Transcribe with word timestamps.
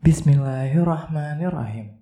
Bismillahirrahmanirrahim. 0.00 2.00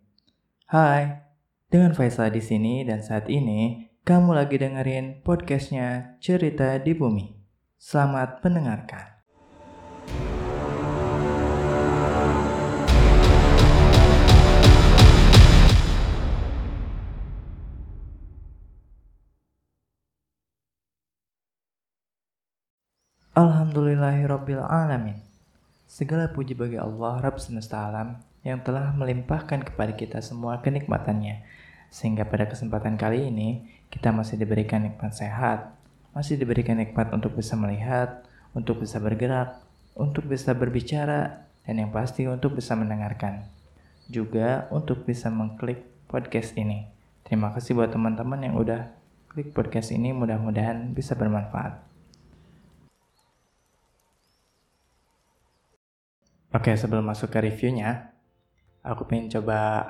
Hai, 0.71 1.19
dengan 1.67 1.99
Faisal 1.99 2.31
di 2.31 2.39
sini 2.39 2.87
dan 2.87 3.03
saat 3.03 3.27
ini 3.27 3.91
kamu 4.07 4.39
lagi 4.39 4.55
dengerin 4.55 5.27
podcastnya 5.27 6.15
Cerita 6.23 6.79
di 6.79 6.95
Bumi. 6.95 7.27
Selamat 7.75 8.39
mendengarkan. 8.47 9.19
Alhamdulillahirabbil 23.35 24.63
alamin. 24.63 25.28
Segala 25.89 26.29
puji 26.29 26.53
bagi 26.53 26.77
Allah 26.77 27.17
Rabb 27.17 27.41
semesta 27.41 27.89
alam 27.89 28.21
yang 28.45 28.61
telah 28.61 28.93
melimpahkan 28.93 29.65
kepada 29.65 29.97
kita 29.97 30.21
semua 30.21 30.61
kenikmatannya. 30.61 31.49
Sehingga 31.89 32.29
pada 32.29 32.45
kesempatan 32.45 33.01
kali 33.01 33.33
ini 33.33 33.65
kita 33.89 34.13
masih 34.13 34.37
diberikan 34.37 34.85
nikmat 34.85 35.17
sehat, 35.17 35.73
masih 36.13 36.37
diberikan 36.37 36.77
nikmat 36.77 37.09
untuk 37.09 37.33
bisa 37.33 37.57
melihat, 37.57 38.21
untuk 38.53 38.85
bisa 38.85 39.01
bergerak, 39.01 39.65
untuk 39.97 40.29
bisa 40.29 40.53
berbicara, 40.53 41.49
dan 41.65 41.81
yang 41.81 41.89
pasti 41.89 42.29
untuk 42.29 42.61
bisa 42.61 42.77
mendengarkan. 42.77 43.49
Juga 44.13 44.69
untuk 44.69 45.09
bisa 45.09 45.33
mengklik 45.33 45.89
podcast 46.05 46.53
ini. 46.61 46.85
Terima 47.25 47.49
kasih 47.57 47.73
buat 47.73 47.89
teman-teman 47.89 48.45
yang 48.45 48.61
udah 48.61 48.93
klik 49.33 49.57
podcast 49.57 49.89
ini, 49.97 50.13
mudah-mudahan 50.13 50.93
bisa 50.93 51.17
bermanfaat. 51.17 51.88
Oke, 56.49 56.73
sebelum 56.81 57.05
masuk 57.05 57.29
ke 57.29 57.45
reviewnya, 57.45 58.17
aku 58.81 59.05
pengen 59.05 59.29
coba 59.29 59.85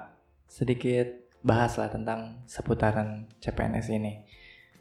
sedikit 0.51 1.07
bahas 1.39 1.79
lah 1.79 1.87
tentang 1.87 2.43
seputaran 2.51 3.31
CPNS 3.39 3.95
ini. 3.95 4.27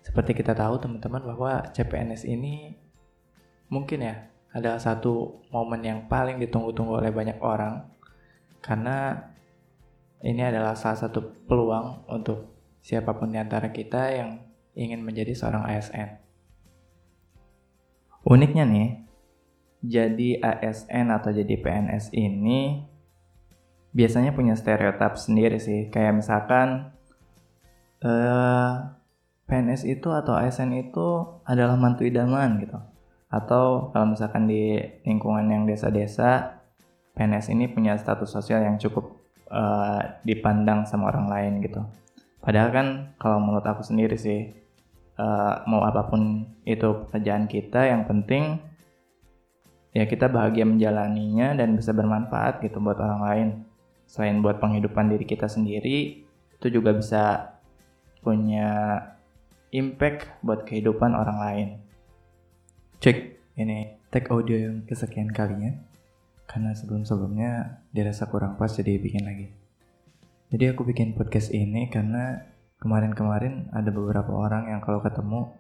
Seperti 0.01 0.33
kita 0.33 0.57
tahu 0.57 0.81
teman-teman 0.81 1.21
bahwa 1.21 1.69
CPNS 1.69 2.25
ini 2.25 2.73
mungkin 3.69 4.09
ya 4.09 4.25
adalah 4.55 4.81
satu 4.81 5.43
momen 5.53 5.85
yang 5.85 5.99
paling 6.09 6.41
ditunggu-tunggu 6.41 6.97
oleh 6.97 7.13
banyak 7.13 7.37
orang 7.43 7.85
karena 8.63 9.29
ini 10.25 10.41
adalah 10.41 10.73
salah 10.73 10.97
satu 10.97 11.45
peluang 11.45 12.09
untuk 12.09 12.57
siapa 12.81 13.13
pun 13.13 13.29
di 13.29 13.37
antara 13.37 13.69
kita 13.69 14.17
yang 14.17 14.41
ingin 14.73 15.05
menjadi 15.05 15.37
seorang 15.37 15.67
ASN. 15.69 16.09
Uniknya 18.25 18.65
nih, 18.65 19.06
jadi 19.87 20.43
ASN 20.43 21.09
atau 21.15 21.31
jadi 21.31 21.55
PNS 21.55 22.11
ini 22.11 22.83
biasanya 23.95 24.35
punya 24.35 24.53
stereotip 24.53 25.15
sendiri 25.15 25.57
sih. 25.57 25.87
Kayak 25.87 26.19
misalkan 26.19 26.91
eh, 28.03 28.71
PNS 29.47 29.87
itu 29.87 30.11
atau 30.11 30.35
ASN 30.35 30.75
itu 30.75 31.39
adalah 31.47 31.79
mantu 31.79 32.03
idaman 32.03 32.59
gitu. 32.59 32.77
Atau 33.31 33.89
kalau 33.95 34.11
misalkan 34.11 34.47
di 34.47 34.75
lingkungan 35.07 35.47
yang 35.47 35.63
desa-desa, 35.63 36.59
PNS 37.15 37.55
ini 37.55 37.71
punya 37.71 37.95
status 37.95 38.29
sosial 38.29 38.61
yang 38.61 38.77
cukup 38.77 39.17
uh, 39.49 40.21
dipandang 40.21 40.85
sama 40.85 41.09
orang 41.09 41.27
lain 41.27 41.53
gitu. 41.65 41.81
Padahal 42.39 42.69
kan 42.71 42.87
kalau 43.19 43.41
menurut 43.41 43.65
aku 43.65 43.83
sendiri 43.83 44.15
sih, 44.15 44.53
uh, 45.17 45.65
mau 45.67 45.83
apa 45.83 46.07
pun 46.07 46.45
itu 46.63 47.07
pekerjaan 47.07 47.49
kita, 47.49 47.89
yang 47.89 48.05
penting 48.05 48.61
ya 49.97 50.05
kita 50.05 50.29
bahagia 50.29 50.61
menjalaninya 50.61 51.57
dan 51.57 51.73
bisa 51.73 51.89
bermanfaat 51.89 52.61
gitu 52.61 52.77
buat 52.77 53.01
orang 53.01 53.21
lain. 53.25 53.47
Selain 54.05 54.37
buat 54.45 54.61
penghidupan 54.61 55.09
diri 55.09 55.25
kita 55.25 55.49
sendiri, 55.49 56.21
itu 56.53 56.67
juga 56.69 56.93
bisa 56.93 57.57
punya 58.21 59.01
impact 59.73 60.29
buat 60.45 60.69
kehidupan 60.69 61.17
orang 61.17 61.37
lain. 61.41 61.67
Cek 63.01 63.17
ini 63.57 63.97
tag 64.13 64.29
audio 64.29 64.53
yang 64.53 64.85
kesekian 64.85 65.33
kalinya 65.33 65.73
karena 66.45 66.77
sebelum-sebelumnya 66.77 67.81
dirasa 67.91 68.29
kurang 68.29 68.55
pas 68.55 68.69
jadi 68.69 69.01
bikin 69.01 69.25
lagi. 69.25 69.49
Jadi 70.47 70.63
aku 70.71 70.87
bikin 70.87 71.17
podcast 71.17 71.51
ini 71.51 71.91
karena 71.91 72.47
kemarin-kemarin 72.79 73.73
ada 73.75 73.89
beberapa 73.91 74.31
orang 74.31 74.71
yang 74.71 74.79
kalau 74.79 75.03
ketemu, 75.03 75.51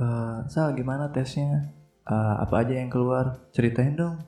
e, 0.00 0.06
Sal 0.48 0.72
gimana 0.72 1.12
tesnya? 1.12 1.68
Uh, 2.06 2.34
apa 2.42 2.62
aja 2.62 2.78
yang 2.78 2.90
keluar? 2.90 3.42
Ceritain 3.50 3.94
dong. 3.98 4.22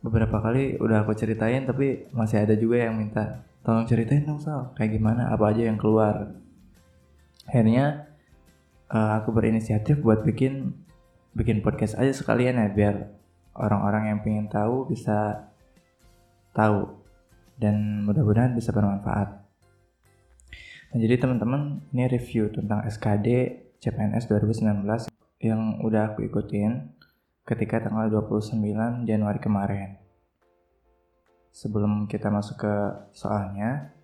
Beberapa 0.00 0.40
kali 0.40 0.78
udah 0.78 1.02
aku 1.02 1.12
ceritain 1.14 1.66
tapi 1.66 2.06
masih 2.14 2.46
ada 2.46 2.54
juga 2.54 2.86
yang 2.86 2.94
minta 2.94 3.42
tolong 3.66 3.82
ceritain 3.82 4.22
dong 4.22 4.40
Sal 4.40 4.72
kayak 4.78 4.96
gimana? 4.96 5.28
Apa 5.34 5.52
aja 5.52 5.68
yang 5.68 5.76
keluar? 5.76 6.32
Akhirnya 7.48 8.08
uh, 8.92 9.18
aku 9.20 9.34
berinisiatif 9.34 10.00
buat 10.00 10.22
bikin 10.24 10.72
bikin 11.36 11.60
podcast 11.60 11.98
aja 11.98 12.10
sekalian 12.14 12.58
ya 12.58 12.68
biar 12.72 12.94
orang-orang 13.58 14.14
yang 14.14 14.18
pengen 14.22 14.46
tahu 14.48 14.86
bisa 14.88 15.50
tahu 16.54 16.98
dan 17.58 18.06
mudah-mudahan 18.06 18.54
bisa 18.54 18.70
bermanfaat. 18.70 19.44
Nah, 20.88 20.96
jadi 20.96 21.20
teman-teman 21.20 21.84
ini 21.92 22.08
review 22.08 22.48
tentang 22.48 22.86
SKD 22.86 23.60
CPNS 23.82 24.30
2019 24.30 25.17
yang 25.38 25.78
udah 25.86 26.14
aku 26.14 26.26
ikutin 26.26 26.90
ketika 27.46 27.86
tanggal 27.86 28.10
29 28.10 29.06
Januari 29.06 29.40
kemarin. 29.40 29.90
Sebelum 31.54 32.10
kita 32.10 32.28
masuk 32.28 32.60
ke 32.60 32.74
soalnya, 33.14 33.94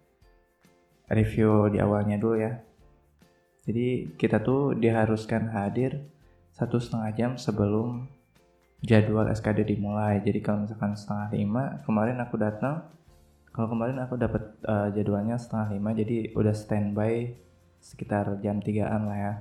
review 1.11 1.69
di 1.69 1.78
awalnya 1.83 2.17
dulu 2.17 2.41
ya. 2.41 2.62
Jadi 3.65 4.17
kita 4.17 4.41
tuh 4.41 4.77
diharuskan 4.77 5.53
hadir 5.53 6.06
satu 6.55 6.78
setengah 6.78 7.11
jam 7.17 7.31
sebelum 7.34 8.06
jadwal 8.84 9.27
SKD 9.33 9.77
dimulai. 9.77 10.21
Jadi 10.21 10.39
kalau 10.44 10.69
misalkan 10.69 10.94
setengah 10.94 11.33
lima, 11.33 11.65
kemarin 11.83 12.21
aku 12.21 12.37
datang, 12.37 12.84
kalau 13.50 13.73
kemarin 13.73 13.99
aku 14.05 14.21
dapat 14.21 14.55
uh, 14.69 14.89
jadwalnya 14.93 15.41
setengah 15.41 15.73
lima, 15.75 15.91
jadi 15.97 16.31
udah 16.37 16.55
standby 16.55 17.33
sekitar 17.81 18.41
jam 18.41 18.61
3an 18.61 19.03
lah 19.09 19.19
ya. 19.19 19.34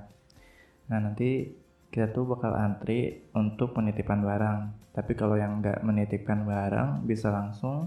Nah 0.92 0.98
nanti 1.00 1.63
kita 1.94 2.10
tuh 2.10 2.26
bakal 2.26 2.50
antri 2.58 3.22
untuk 3.38 3.70
penitipan 3.70 4.26
barang. 4.26 4.90
Tapi 4.90 5.14
kalau 5.14 5.38
yang 5.38 5.62
nggak 5.62 5.86
menitipkan 5.86 6.42
barang 6.42 7.06
bisa 7.06 7.30
langsung 7.30 7.86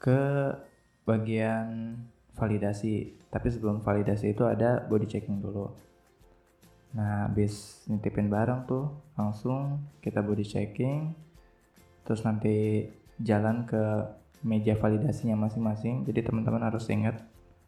ke 0.00 0.48
bagian 1.04 2.00
validasi. 2.32 3.12
Tapi 3.28 3.52
sebelum 3.52 3.84
validasi 3.84 4.32
itu 4.32 4.48
ada 4.48 4.80
body 4.88 5.04
checking 5.04 5.36
dulu. 5.44 5.68
Nah, 6.96 7.28
habis 7.28 7.84
nitipin 7.92 8.32
barang 8.32 8.64
tuh 8.64 8.88
langsung 9.20 9.84
kita 10.00 10.24
body 10.24 10.44
checking. 10.48 11.12
Terus 12.08 12.24
nanti 12.24 12.88
jalan 13.20 13.68
ke 13.68 13.84
meja 14.48 14.80
validasinya 14.80 15.36
masing-masing. 15.36 16.08
Jadi 16.08 16.24
teman-teman 16.24 16.64
harus 16.64 16.88
ingat 16.88 17.20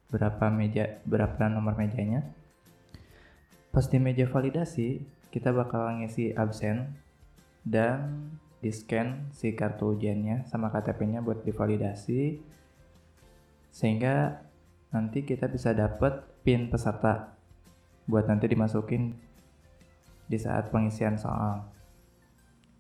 berapa 0.09 0.49
meja, 0.49 0.97
berapa 1.05 1.45
nomor 1.53 1.77
mejanya. 1.77 2.25
Pas 3.69 3.85
di 3.85 4.01
meja 4.01 4.25
validasi, 4.25 5.16
kita 5.37 5.53
bakal 5.53 5.85
ngisi 6.01 6.33
absen 6.33 6.97
dan 7.61 8.33
di 8.65 8.73
scan 8.73 9.29
si 9.37 9.53
kartu 9.53 9.93
ujiannya 9.93 10.49
sama 10.49 10.73
KTP-nya 10.73 11.21
buat 11.21 11.45
divalidasi 11.45 12.41
sehingga 13.69 14.41
nanti 14.97 15.29
kita 15.29 15.53
bisa 15.53 15.77
dapat 15.77 16.25
PIN 16.41 16.73
peserta 16.73 17.37
buat 18.09 18.25
nanti 18.25 18.49
dimasukin 18.49 19.13
di 20.25 20.39
saat 20.41 20.73
pengisian 20.73 21.21
soal. 21.21 21.69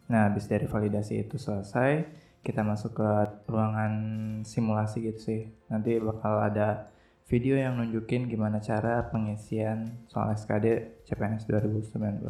Nah, 0.08 0.32
habis 0.32 0.48
dari 0.48 0.64
validasi 0.64 1.28
itu 1.28 1.36
selesai, 1.36 2.08
kita 2.40 2.64
masuk 2.64 2.96
ke 2.96 3.10
ruangan 3.52 3.92
simulasi 4.48 5.12
gitu 5.12 5.20
sih. 5.20 5.40
Nanti 5.68 6.00
bakal 6.00 6.40
ada 6.40 6.88
video 7.26 7.58
yang 7.58 7.74
nunjukin 7.74 8.30
gimana 8.30 8.62
cara 8.62 9.10
pengisian 9.10 10.06
soal 10.06 10.30
SKD 10.38 11.02
CPNS 11.10 11.50
2019. 11.50 12.22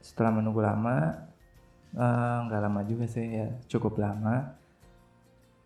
Setelah 0.00 0.32
menunggu 0.32 0.64
lama, 0.64 1.28
eh, 1.92 2.38
nggak 2.48 2.60
uh, 2.60 2.64
lama 2.64 2.80
juga 2.88 3.04
sih 3.04 3.24
ya, 3.24 3.48
cukup 3.68 4.00
lama. 4.00 4.56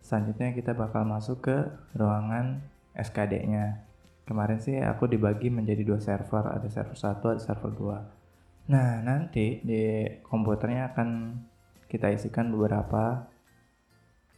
Selanjutnya 0.03 0.51
kita 0.55 0.75
bakal 0.75 1.07
masuk 1.07 1.47
ke 1.47 1.57
ruangan 1.95 2.63
SKD-nya. 2.99 3.87
Kemarin 4.27 4.59
sih 4.59 4.77
aku 4.83 5.07
dibagi 5.07 5.49
menjadi 5.49 5.87
dua 5.87 6.03
server, 6.03 6.51
ada 6.51 6.67
server 6.67 6.99
satu, 6.99 7.27
ada 7.33 7.41
server 7.41 7.73
dua. 7.73 7.99
Nah 8.69 9.01
nanti 9.01 9.63
di 9.63 10.05
komputernya 10.21 10.93
akan 10.93 11.09
kita 11.89 12.13
isikan 12.13 12.53
beberapa 12.53 13.25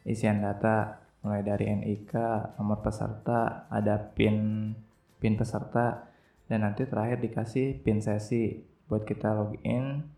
isian 0.06 0.44
data 0.44 1.02
mulai 1.20 1.44
dari 1.44 1.68
NIK, 1.68 2.12
nomor 2.56 2.80
peserta, 2.80 3.68
ada 3.68 3.96
PIN 4.00 4.72
PIN 5.20 5.36
peserta 5.36 6.08
dan 6.48 6.64
nanti 6.64 6.88
terakhir 6.88 7.20
dikasih 7.20 7.84
PIN 7.84 8.00
sesi 8.00 8.56
buat 8.88 9.04
kita 9.04 9.36
login 9.36 10.08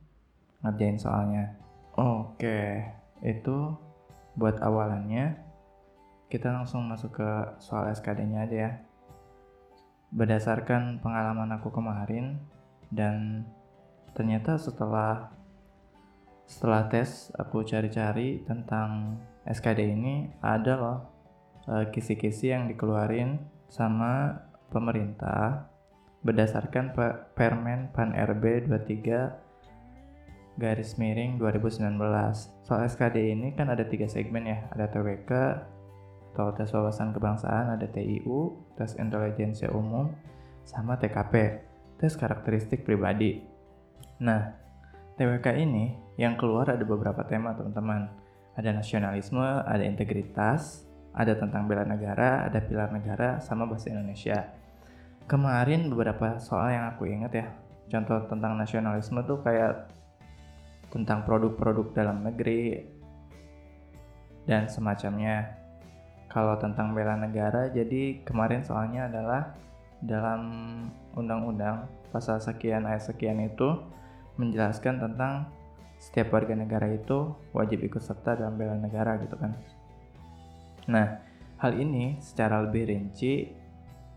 ngerjain 0.63 0.97
soalnya. 0.97 1.59
Oke, 1.99 2.87
itu 3.21 3.75
buat 4.39 4.57
awalannya 4.63 5.37
kita 6.33 6.49
langsung 6.49 6.89
masuk 6.89 7.21
ke 7.21 7.31
soal 7.61 7.93
SKD-nya 7.93 8.49
aja 8.49 8.57
ya. 8.57 8.73
Berdasarkan 10.17 11.05
pengalaman 11.05 11.53
aku 11.61 11.69
kemarin 11.69 12.41
dan 12.89 13.45
ternyata 14.17 14.57
setelah 14.57 15.29
setelah 16.49 16.89
tes 16.89 17.29
aku 17.37 17.65
cari-cari 17.69 18.41
tentang 18.49 19.21
SKD 19.47 19.81
ini 19.95 20.31
ada 20.41 20.73
loh 20.79 20.99
eh, 21.69 21.91
kisi-kisi 21.91 22.55
yang 22.55 22.71
dikeluarin 22.71 23.39
sama 23.67 24.43
pemerintah 24.71 25.67
berdasarkan 26.23 26.95
Permen 27.35 27.91
Pan 27.91 28.15
RB 28.15 28.71
23 28.71 29.43
garis 30.61 31.01
miring 31.01 31.41
2019. 31.41 31.99
Soal 32.63 32.87
SKD 32.87 33.33
ini 33.33 33.57
kan 33.57 33.73
ada 33.73 33.83
tiga 33.89 34.07
segmen 34.07 34.45
ya, 34.47 34.69
ada 34.71 34.87
TWK, 34.87 35.33
atau 36.33 36.49
tes 36.57 36.73
wawasan 36.73 37.13
kebangsaan 37.13 37.77
ada 37.77 37.85
TIU, 37.89 38.57
tes 38.77 38.97
intelijensia 38.97 39.69
umum, 39.73 40.13
sama 40.65 40.97
TKP, 40.97 41.61
tes 42.01 42.13
karakteristik 42.17 42.89
pribadi. 42.89 43.45
Nah, 44.23 44.55
TWK 45.21 45.61
ini 45.61 45.93
yang 46.17 46.41
keluar 46.41 46.73
ada 46.73 46.85
beberapa 46.85 47.21
tema 47.29 47.53
teman-teman. 47.53 48.09
Ada 48.53 48.77
nasionalisme, 48.77 49.65
ada 49.65 49.81
integritas, 49.81 50.85
ada 51.13 51.37
tentang 51.37 51.69
bela 51.69 51.85
negara, 51.85 52.45
ada 52.45 52.61
pilar 52.61 52.93
negara, 52.93 53.41
sama 53.41 53.65
bahasa 53.65 53.93
Indonesia. 53.93 54.49
Kemarin 55.29 55.89
beberapa 55.89 56.37
soal 56.37 56.77
yang 56.77 56.85
aku 56.93 57.09
ingat 57.09 57.33
ya, 57.33 57.47
contoh 57.89 58.25
tentang 58.29 58.57
nasionalisme 58.57 59.21
tuh 59.25 59.41
kayak 59.41 59.89
tentang 60.93 61.25
produk-produk 61.25 61.97
dalam 61.97 62.21
negeri 62.21 62.85
dan 64.45 64.69
semacamnya 64.69 65.63
kalau 66.33 66.57
tentang 66.57 66.97
bela 66.97 67.13
negara, 67.13 67.69
jadi 67.69 68.25
kemarin 68.25 68.65
soalnya 68.65 69.05
adalah 69.09 69.53
dalam 70.01 70.41
undang-undang 71.13 71.85
pasal 72.09 72.41
sekian 72.41 72.89
ayat 72.89 73.05
sekian 73.05 73.37
itu 73.45 73.69
menjelaskan 74.41 74.97
tentang 74.97 75.53
setiap 76.03 76.35
warga 76.35 76.59
negara 76.59 76.91
itu 76.91 77.31
wajib 77.55 77.87
ikut 77.87 78.03
serta 78.03 78.35
dalam 78.35 78.59
bela 78.59 78.75
negara 78.75 79.23
gitu 79.23 79.39
kan. 79.39 79.55
Nah, 80.91 81.23
hal 81.63 81.79
ini 81.79 82.19
secara 82.19 82.59
lebih 82.67 82.91
rinci 82.91 83.47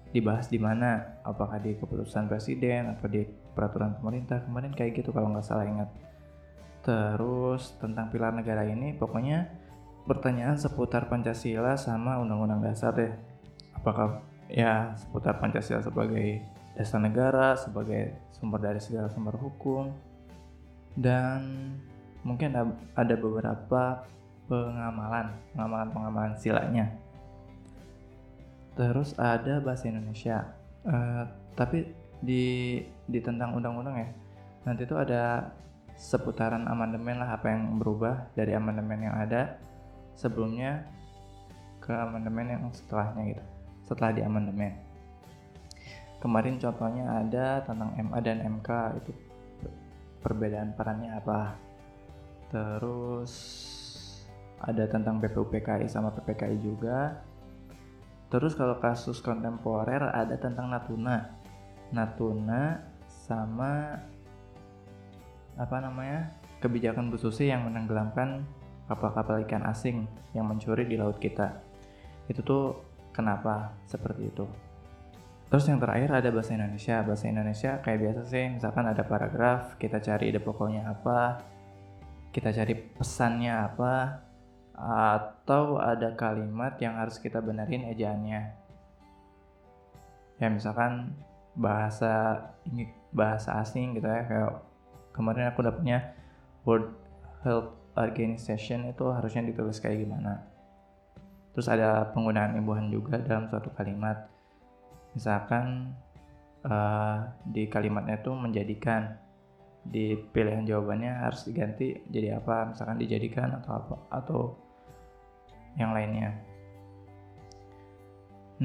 dibahas 0.10 0.50
di 0.50 0.58
mana? 0.58 1.22
Apakah 1.22 1.62
di 1.62 1.78
keputusan 1.78 2.26
presiden 2.26 2.90
atau 2.90 3.06
di 3.06 3.22
peraturan 3.54 3.94
pemerintah 4.02 4.42
kemarin 4.42 4.74
kayak 4.74 5.06
gitu 5.06 5.14
kalau 5.14 5.30
nggak 5.30 5.46
salah 5.46 5.70
ingat. 5.70 5.90
Terus 6.82 7.78
tentang 7.78 8.10
pilar 8.10 8.34
negara 8.34 8.66
ini 8.66 8.98
pokoknya 8.98 9.46
pertanyaan 10.10 10.58
seputar 10.58 11.06
Pancasila 11.06 11.78
sama 11.78 12.18
Undang-Undang 12.18 12.66
Dasar 12.66 12.98
deh. 12.98 13.14
Apakah 13.78 14.26
ya 14.50 14.98
seputar 14.98 15.38
Pancasila 15.38 15.86
sebagai 15.86 16.42
dasar 16.74 16.98
negara, 16.98 17.54
sebagai 17.56 18.18
sumber 18.36 18.60
dari 18.60 18.82
segala 18.84 19.08
sumber 19.08 19.38
hukum, 19.38 19.96
dan 20.96 21.72
mungkin 22.26 22.56
ada 22.96 23.16
beberapa 23.16 24.04
pengamalan, 24.48 25.36
pengamalan-pengamalan 25.54 26.36
silanya. 26.40 26.88
Terus 28.76 29.16
ada 29.16 29.64
bahasa 29.64 29.88
Indonesia, 29.88 30.52
uh, 30.84 31.24
tapi 31.56 31.88
di 32.20 32.84
di 33.08 33.20
tentang 33.24 33.56
undang-undang 33.56 33.96
ya, 34.04 34.10
nanti 34.68 34.84
itu 34.84 34.96
ada 35.00 35.52
seputaran 35.96 36.68
amandemen 36.68 37.24
lah 37.24 37.40
apa 37.40 37.56
yang 37.56 37.80
berubah 37.80 38.28
dari 38.36 38.52
amandemen 38.52 39.08
yang 39.08 39.16
ada 39.16 39.56
sebelumnya 40.20 40.84
ke 41.80 41.92
amandemen 41.96 42.52
yang 42.52 42.64
setelahnya 42.76 43.36
gitu 43.36 43.44
setelah 43.88 44.12
di 44.12 44.22
amandemen 44.26 44.76
kemarin 46.20 46.58
contohnya 46.58 47.22
ada 47.22 47.62
tentang 47.64 47.94
MA 47.96 48.20
dan 48.20 48.42
MK 48.42 48.70
itu 49.00 49.12
perbedaan 50.26 50.74
perannya 50.74 51.14
apa 51.14 51.54
terus 52.50 53.34
ada 54.58 54.90
tentang 54.90 55.22
PPUPKI 55.22 55.86
sama 55.86 56.10
PPKI 56.18 56.58
juga 56.58 57.22
terus 58.34 58.58
kalau 58.58 58.82
kasus 58.82 59.22
kontemporer 59.22 60.02
ada 60.02 60.34
tentang 60.42 60.74
Natuna 60.74 61.30
Natuna 61.94 62.82
sama 63.06 64.02
apa 65.56 65.78
namanya 65.80 66.34
kebijakan 66.60 67.14
Bu 67.14 67.22
yang 67.40 67.70
menenggelamkan 67.70 68.42
kapal-kapal 68.90 69.42
ikan 69.46 69.66
asing 69.70 70.10
yang 70.34 70.46
mencuri 70.50 70.86
di 70.86 70.98
laut 70.98 71.18
kita. 71.18 71.62
Itu 72.30 72.42
tuh 72.42 72.64
kenapa 73.14 73.74
seperti 73.86 74.30
itu. 74.30 74.46
Terus 75.46 75.66
yang 75.70 75.78
terakhir 75.78 76.10
ada 76.10 76.30
bahasa 76.34 76.58
Indonesia. 76.58 77.06
Bahasa 77.06 77.26
Indonesia 77.30 77.72
kayak 77.80 78.00
biasa 78.02 78.22
sih, 78.26 78.46
misalkan 78.50 78.86
ada 78.90 79.04
paragraf, 79.06 79.78
kita 79.78 80.02
cari 80.02 80.34
ide 80.34 80.42
pokoknya 80.42 80.90
apa, 80.90 81.40
kita 82.34 82.50
cari 82.52 82.74
pesannya 82.74 83.54
apa, 83.54 84.26
atau 84.76 85.80
ada 85.80 86.12
kalimat 86.20 86.76
yang 86.84 87.00
harus 87.00 87.16
kita 87.22 87.40
benerin 87.40 87.88
ejaannya. 87.96 88.42
Ya 90.36 90.48
misalkan 90.52 91.16
bahasa 91.56 92.44
ini 92.68 92.92
bahasa 93.16 93.56
asing 93.64 93.96
gitu 93.96 94.04
ya 94.12 94.28
kayak 94.28 94.52
kemarin 95.16 95.48
aku 95.48 95.64
dapetnya 95.64 96.12
World 96.68 96.92
Health 97.48 97.72
organization 97.96 98.92
itu 98.92 99.08
harusnya 99.08 99.48
ditulis 99.48 99.80
kayak 99.80 100.04
gimana. 100.04 100.44
Terus 101.56 101.72
ada 101.72 102.12
penggunaan 102.12 102.60
imbuhan 102.60 102.92
juga 102.92 103.16
dalam 103.16 103.48
suatu 103.48 103.72
kalimat. 103.72 104.28
Misalkan 105.16 105.96
uh, 106.68 107.32
di 107.48 107.66
kalimatnya 107.72 108.20
itu 108.22 108.32
menjadikan. 108.36 109.24
Di 109.86 110.18
pilihan 110.34 110.66
jawabannya 110.66 111.30
harus 111.30 111.46
diganti 111.46 111.94
jadi 112.10 112.42
apa 112.42 112.74
misalkan 112.74 112.98
dijadikan 112.98 113.54
atau 113.62 113.72
apa 113.78 113.96
atau 114.10 114.42
yang 115.78 115.94
lainnya. 115.94 116.34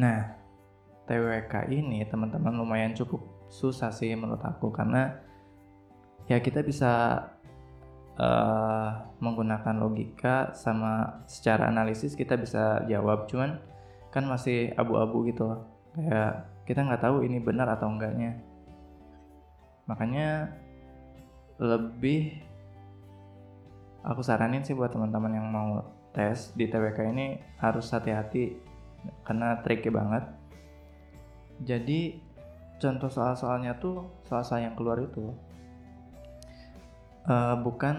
Nah 0.00 0.32
TWK 1.04 1.68
ini 1.76 2.08
teman-teman 2.08 2.56
lumayan 2.56 2.96
cukup 2.96 3.20
susah 3.52 3.92
sih 3.92 4.16
menurut 4.16 4.40
aku 4.46 4.72
karena 4.72 5.18
ya 6.30 6.38
kita 6.38 6.62
bisa 6.62 7.18
uh, 8.14 8.90
menggunakan 9.18 9.74
logika 9.76 10.54
sama 10.54 11.26
secara 11.26 11.66
analisis 11.66 12.14
kita 12.14 12.38
bisa 12.38 12.86
jawab 12.86 13.26
cuman 13.26 13.58
kan 14.14 14.22
masih 14.26 14.70
abu-abu 14.78 15.26
gitu 15.26 15.50
loh 15.50 15.66
kayak 15.94 16.46
kita 16.66 16.86
nggak 16.86 17.02
tahu 17.02 17.26
ini 17.26 17.42
benar 17.42 17.66
atau 17.74 17.90
enggaknya. 17.90 18.38
Makanya 19.90 20.54
lebih 21.60 22.40
aku 24.06 24.22
saranin 24.24 24.64
sih 24.64 24.72
buat 24.72 24.94
teman-teman 24.94 25.32
yang 25.34 25.46
mau 25.50 25.84
tes 26.14 26.54
di 26.56 26.66
TWK 26.66 26.98
ini 27.10 27.26
harus 27.58 27.90
hati-hati 27.90 28.56
karena 29.26 29.58
tricky 29.60 29.90
banget. 29.90 30.24
Jadi 31.60 32.16
contoh 32.80 33.12
soal-soalnya 33.12 33.76
tuh 33.76 34.08
soal-soal 34.24 34.64
yang 34.64 34.74
keluar 34.78 34.96
itu 35.04 35.36
uh, 37.28 37.56
bukan 37.60 37.96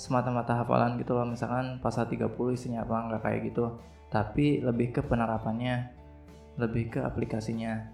semata-mata 0.00 0.64
hafalan 0.64 0.96
gitu 0.96 1.12
loh. 1.12 1.28
Misalkan 1.28 1.76
pasal 1.84 2.08
30 2.08 2.32
isinya 2.56 2.80
apa 2.80 3.10
nggak 3.10 3.22
kayak 3.22 3.40
gitu. 3.52 3.76
Tapi 4.08 4.64
lebih 4.64 4.96
ke 4.96 5.04
penerapannya 5.04 5.99
lebih 6.60 6.92
ke 6.92 7.00
aplikasinya 7.00 7.88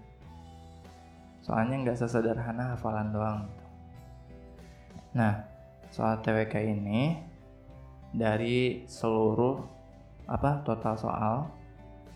soalnya 1.39 1.87
nggak 1.87 1.97
sesederhana 1.97 2.75
hafalan 2.75 3.09
doang 3.15 3.41
nah 5.15 5.47
soal 5.89 6.19
TWK 6.19 6.53
ini 6.67 7.23
dari 8.11 8.83
seluruh 8.83 9.63
apa 10.27 10.61
total 10.67 10.99
soal 10.99 11.35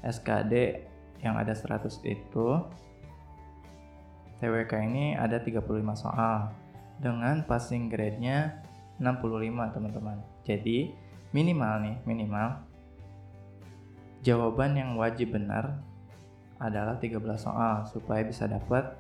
SKD 0.04 0.84
yang 1.24 1.38
ada 1.38 1.56
100 1.56 1.88
itu 2.04 2.48
TWK 4.42 4.74
ini 4.90 5.14
ada 5.14 5.38
35 5.38 5.62
soal 5.94 6.50
dengan 6.98 7.46
passing 7.46 7.94
grade-nya 7.94 8.66
65 8.98 9.74
teman-teman. 9.78 10.18
Jadi 10.42 10.90
minimal 11.30 11.74
nih, 11.86 11.96
minimal 12.10 12.48
jawaban 14.26 14.78
yang 14.78 14.98
wajib 14.98 15.38
benar 15.38 15.82
adalah 16.62 16.96
13 17.02 17.18
soal 17.42 17.90
supaya 17.90 18.22
bisa 18.22 18.46
dapat 18.46 18.94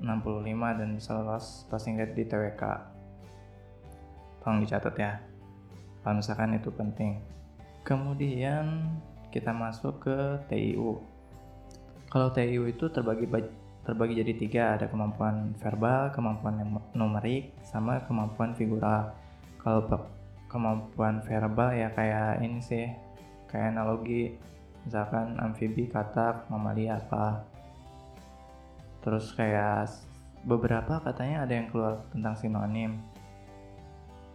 65 0.00 0.80
dan 0.80 0.88
bisa 0.96 1.10
lolos 1.20 1.68
passing 1.68 2.00
grade 2.00 2.16
di 2.16 2.24
TWK. 2.24 2.62
Tolong 4.40 4.64
dicatat 4.64 4.94
ya. 4.96 5.12
Kalau 6.00 6.20
misalkan 6.20 6.56
itu 6.56 6.72
penting. 6.72 7.20
Kemudian 7.84 8.96
kita 9.28 9.52
masuk 9.52 10.00
ke 10.00 10.16
TIU. 10.48 11.00
Kalau 12.08 12.28
TIU 12.32 12.68
itu 12.68 12.88
terbagi 12.88 13.28
terbagi 13.84 14.24
jadi 14.24 14.32
tiga 14.32 14.62
ada 14.80 14.88
kemampuan 14.88 15.52
verbal 15.60 16.08
kemampuan 16.16 16.56
numerik 16.96 17.52
sama 17.60 18.00
kemampuan 18.08 18.56
figural 18.56 19.12
kalau 19.60 19.84
kemampuan 20.48 21.20
verbal 21.20 21.68
ya 21.76 21.92
kayak 21.92 22.40
ini 22.40 22.64
sih 22.64 22.88
kayak 23.52 23.76
analogi 23.76 24.40
misalkan 24.84 25.36
amfibi 25.40 25.88
kata 25.88 26.48
mamalia 26.52 27.00
apa. 27.00 27.44
Terus 29.04 29.32
kayak 29.36 29.90
beberapa 30.44 31.00
katanya 31.00 31.44
ada 31.44 31.52
yang 31.52 31.68
keluar 31.68 32.04
tentang 32.12 32.36
sinonim. 32.36 33.00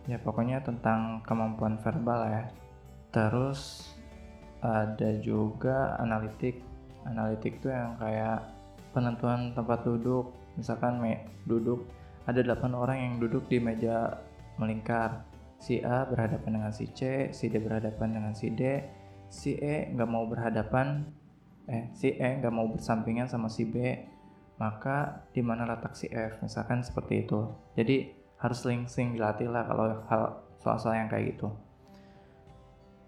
Ya 0.09 0.17
pokoknya 0.21 0.61
tentang 0.65 1.21
kemampuan 1.25 1.77
verbal 1.81 2.29
ya. 2.29 2.43
Terus 3.13 3.93
ada 4.61 5.09
juga 5.21 5.97
analitik. 6.01 6.61
Analitik 7.05 7.61
tuh 7.61 7.73
yang 7.73 7.97
kayak 7.97 8.45
penentuan 8.93 9.53
tempat 9.53 9.85
duduk. 9.85 10.33
Misalkan 10.57 11.01
me 11.01 11.29
duduk. 11.45 11.85
Ada 12.29 12.45
8 12.45 12.73
orang 12.77 12.97
yang 12.97 13.13
duduk 13.17 13.49
di 13.49 13.57
meja 13.57 14.21
melingkar. 14.61 15.25
Si 15.59 15.81
A 15.81 16.05
berhadapan 16.05 16.61
dengan 16.61 16.71
si 16.71 16.87
C 16.93 17.33
si 17.35 17.51
D 17.51 17.59
berhadapan 17.59 18.15
dengan 18.15 18.31
si 18.31 18.47
D 18.53 18.79
si 19.29 19.55
E 19.55 19.93
nggak 19.93 20.09
mau 20.09 20.25
berhadapan 20.25 21.05
eh 21.69 21.93
si 21.93 22.17
E 22.17 22.41
nggak 22.41 22.53
mau 22.53 22.65
bersampingan 22.69 23.29
sama 23.29 23.47
si 23.47 23.63
B 23.69 23.77
maka 24.59 25.23
di 25.31 25.39
mana 25.39 25.63
letak 25.63 25.95
si 25.95 26.11
F? 26.11 26.43
Misalkan 26.43 26.83
seperti 26.83 27.23
itu. 27.23 27.47
Jadi 27.79 28.11
harus 28.43 28.59
sering-sering 28.59 29.15
dilatih 29.15 29.47
lah 29.47 29.63
kalau 29.63 30.03
hal 30.11 30.23
soal-soal 30.59 30.99
yang 30.99 31.07
kayak 31.07 31.35
gitu. 31.35 31.47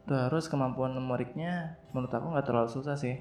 Terus 0.07 0.47
kemampuan 0.47 0.95
numeriknya 0.95 1.75
menurut 1.91 2.11
aku 2.15 2.31
nggak 2.31 2.47
terlalu 2.47 2.69
susah 2.71 2.95
sih. 2.95 3.19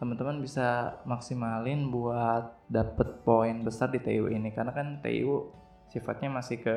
Teman-teman 0.00 0.40
bisa 0.40 0.96
maksimalin 1.04 1.92
buat 1.92 2.56
dapet 2.72 3.20
poin 3.20 3.60
besar 3.60 3.92
di 3.92 4.00
TIU 4.00 4.32
ini. 4.32 4.48
Karena 4.56 4.72
kan 4.72 5.04
TIU 5.04 5.52
sifatnya 5.92 6.32
masih 6.32 6.64
ke 6.64 6.74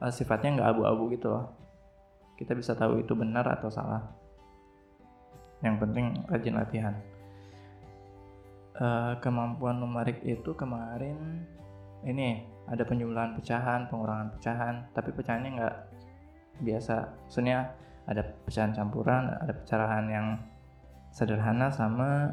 uh, 0.00 0.12
sifatnya 0.12 0.56
nggak 0.60 0.70
abu-abu 0.80 1.12
gitu 1.12 1.28
loh. 1.28 1.52
Kita 2.40 2.56
bisa 2.56 2.72
tahu 2.72 3.04
itu 3.04 3.12
benar 3.12 3.44
atau 3.52 3.68
salah 3.68 4.19
yang 5.60 5.76
penting 5.76 6.16
rajin 6.28 6.56
latihan. 6.56 6.94
Uh, 8.80 9.12
kemampuan 9.20 9.76
numerik 9.76 10.24
itu 10.24 10.56
kemarin 10.56 11.44
ini 12.00 12.48
ada 12.64 12.80
penjumlahan 12.80 13.36
pecahan 13.36 13.92
pengurangan 13.92 14.32
pecahan 14.40 14.74
tapi 14.96 15.12
pecahannya 15.12 15.50
nggak 15.60 15.76
biasa. 16.64 16.96
Maksudnya 17.28 17.76
ada 18.08 18.24
pecahan 18.48 18.72
campuran 18.72 19.36
ada 19.36 19.52
pecahan 19.52 20.04
yang 20.08 20.26
sederhana 21.12 21.68
sama 21.68 22.32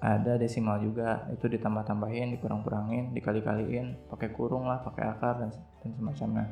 ada 0.00 0.40
desimal 0.40 0.80
juga. 0.80 1.28
Itu 1.32 1.52
ditambah-tambahin 1.52 2.32
dikurang-kurangin 2.38 3.12
dikali-kaliin 3.12 4.08
pakai 4.08 4.32
kurung 4.32 4.64
lah 4.64 4.80
pakai 4.80 5.04
akar 5.04 5.40
dan, 5.40 5.50
dan 5.84 5.90
semacamnya. 5.96 6.46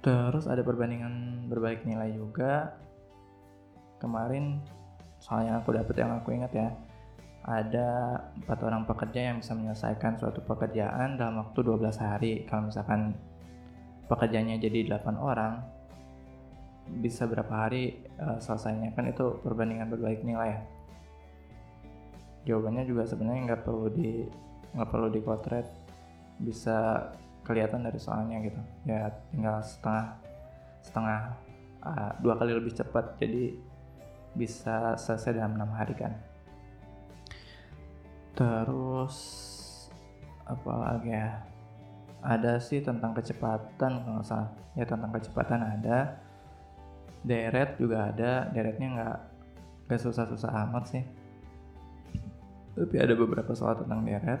Terus 0.00 0.48
ada 0.48 0.64
perbandingan 0.64 1.44
berbalik 1.52 1.84
nilai 1.84 2.16
juga 2.16 2.72
kemarin 4.00 4.58
soalnya 5.20 5.60
aku 5.60 5.76
dapet 5.76 6.00
yang 6.00 6.16
aku 6.16 6.32
ingat 6.32 6.52
ya 6.56 6.68
ada 7.44 8.20
empat 8.36 8.58
orang 8.62 8.84
pekerja 8.84 9.32
yang 9.32 9.40
bisa 9.40 9.56
menyelesaikan 9.56 10.20
suatu 10.20 10.44
pekerjaan 10.44 11.16
dalam 11.16 11.40
waktu 11.40 11.64
12 11.64 11.96
hari. 11.96 12.32
Kalau 12.44 12.68
misalkan 12.68 13.16
pekerjaannya 14.12 14.60
jadi 14.60 14.92
8 14.92 15.16
orang 15.16 15.64
bisa 17.00 17.24
berapa 17.24 17.48
hari 17.48 18.04
uh, 18.20 18.36
selesainya? 18.36 18.92
Kan 18.92 19.08
itu 19.08 19.40
perbandingan 19.40 19.88
berbalik 19.88 20.20
nilai 20.20 20.52
ya. 20.52 20.60
Jawabannya 22.52 22.84
juga 22.84 23.08
sebenarnya 23.08 23.42
nggak 23.52 23.62
perlu 23.64 23.88
di 23.88 24.24
nggak 24.76 24.88
perlu 24.88 25.08
dikotret 25.08 25.66
bisa 26.40 27.08
kelihatan 27.42 27.88
dari 27.88 27.96
soalnya 27.96 28.36
gitu. 28.44 28.60
Ya 28.84 29.08
tinggal 29.32 29.64
setengah 29.64 30.20
setengah 30.84 31.20
uh, 31.88 32.12
dua 32.20 32.36
kali 32.36 32.52
lebih 32.52 32.76
cepat. 32.76 33.16
Jadi 33.16 33.69
bisa 34.34 34.94
selesai 34.94 35.36
dalam 35.36 35.58
enam 35.58 35.70
hari 35.74 35.94
kan. 35.96 36.14
Terus 38.34 39.16
apa 40.46 40.72
lagi 40.74 41.10
ya? 41.12 41.42
Ada 42.20 42.60
sih 42.60 42.84
tentang 42.84 43.16
kecepatan 43.16 44.04
kalau 44.04 44.20
nggak 44.20 44.28
salah. 44.28 44.50
Ya 44.76 44.84
tentang 44.86 45.10
kecepatan 45.12 45.60
ada. 45.60 46.20
Deret 47.24 47.76
juga 47.80 48.12
ada. 48.12 48.48
Deretnya 48.52 48.88
nggak 48.96 49.18
nggak 49.88 50.00
susah-susah 50.00 50.50
amat 50.68 50.84
sih. 50.88 51.04
Tapi 52.76 52.96
ada 52.96 53.12
beberapa 53.18 53.52
soal 53.52 53.76
tentang 53.76 54.06
deret. 54.06 54.40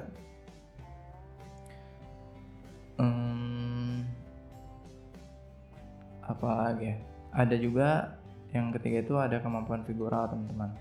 Hmm, 3.00 4.04
apa 6.20 6.48
lagi 6.68 6.92
ya? 6.92 6.96
Ada 7.32 7.56
juga 7.56 8.19
yang 8.50 8.74
ketiga 8.74 8.98
itu 9.02 9.14
ada 9.18 9.38
kemampuan 9.38 9.86
figural 9.86 10.26
teman-teman. 10.26 10.74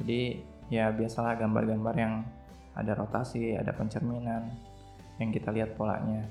Jadi 0.00 0.40
ya 0.72 0.88
biasalah 0.88 1.36
gambar-gambar 1.36 1.94
yang 1.96 2.24
ada 2.72 2.96
rotasi 2.96 3.52
ada 3.52 3.72
pencerminan 3.76 4.48
yang 5.20 5.30
kita 5.30 5.52
lihat 5.52 5.76
polanya. 5.76 6.24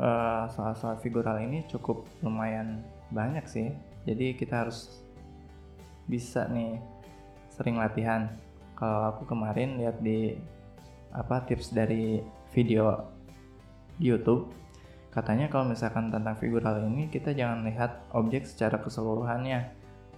Uh, 0.00 0.48
soal-soal 0.56 0.96
figural 1.00 1.36
ini 1.40 1.64
cukup 1.68 2.08
lumayan 2.24 2.80
banyak 3.12 3.44
sih. 3.44 3.68
Jadi 4.08 4.32
kita 4.36 4.64
harus 4.64 5.04
bisa 6.08 6.48
nih 6.48 6.80
sering 7.52 7.76
latihan. 7.76 8.32
Kalau 8.80 9.12
aku 9.12 9.28
kemarin 9.28 9.76
lihat 9.76 10.00
di 10.00 10.40
apa 11.12 11.44
tips 11.44 11.76
dari 11.76 12.24
video 12.56 13.04
YouTube 14.00 14.59
katanya 15.10 15.50
kalau 15.50 15.66
misalkan 15.66 16.08
tentang 16.10 16.38
figural 16.38 16.86
ini 16.86 17.10
kita 17.10 17.34
jangan 17.34 17.66
lihat 17.66 18.06
objek 18.14 18.46
secara 18.46 18.78
keseluruhannya. 18.78 19.70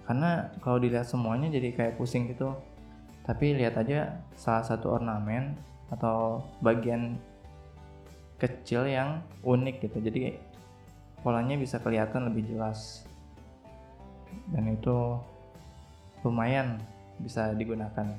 Karena 0.03 0.51
kalau 0.61 0.77
dilihat 0.77 1.09
semuanya 1.09 1.49
jadi 1.49 1.73
kayak 1.73 1.97
pusing 1.97 2.29
gitu. 2.29 2.53
Tapi 3.23 3.55
lihat 3.57 3.79
aja 3.79 4.21
salah 4.35 4.61
satu 4.61 4.99
ornamen 4.99 5.55
atau 5.89 6.43
bagian 6.59 7.17
kecil 8.37 8.85
yang 8.85 9.23
unik 9.41 9.87
gitu. 9.87 9.97
Jadi 10.03 10.35
polanya 11.23 11.55
bisa 11.55 11.79
kelihatan 11.79 12.29
lebih 12.29 12.51
jelas. 12.51 13.07
Dan 14.51 14.75
itu 14.75 15.17
lumayan 16.21 16.77
bisa 17.17 17.55
digunakan 17.55 18.11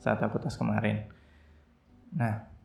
saat 0.00 0.18
aku 0.22 0.40
tes 0.40 0.56
kemarin. 0.56 1.04
Nah 2.14 2.55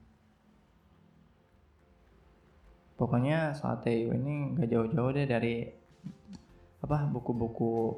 pokoknya 3.02 3.58
soal 3.58 3.82
TIU 3.82 4.14
ini 4.14 4.54
gak 4.54 4.70
jauh-jauh 4.70 5.10
deh 5.10 5.26
dari 5.26 5.66
apa 6.86 7.10
buku-buku 7.10 7.98